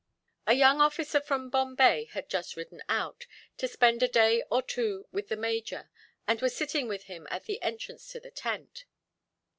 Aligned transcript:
A 0.47 0.55
young 0.55 0.81
officer 0.81 1.21
from 1.21 1.51
Bombay 1.51 2.05
had 2.13 2.27
just 2.27 2.55
ridden 2.55 2.81
out, 2.89 3.27
to 3.57 3.67
spend 3.67 4.01
a 4.01 4.07
day 4.07 4.43
or 4.49 4.63
two 4.63 5.05
with 5.11 5.27
the 5.27 5.37
major, 5.37 5.91
and 6.25 6.41
was 6.41 6.55
sitting 6.55 6.87
with 6.87 7.03
him 7.03 7.27
at 7.29 7.43
the 7.43 7.61
entrance 7.61 8.07
to 8.07 8.19
the 8.19 8.31
tent. 8.31 8.85